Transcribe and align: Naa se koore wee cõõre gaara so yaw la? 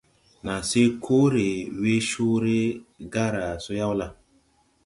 Naa 0.45 0.61
se 0.69 0.83
koore 1.03 1.45
wee 1.81 2.01
cõõre 2.09 2.57
gaara 3.13 3.45
so 3.63 3.71
yaw 3.79 3.93
la? 4.01 4.07